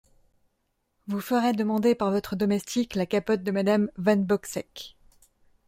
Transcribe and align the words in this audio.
Vous 1.07 1.21
ferez 1.21 1.53
demander 1.53 1.93
par 1.93 2.09
votre 2.09 2.35
domestique 2.35 2.95
la 2.95 3.05
capote 3.05 3.43
de 3.43 3.51
madame 3.51 3.91
Van-Bogseck… 3.97 4.95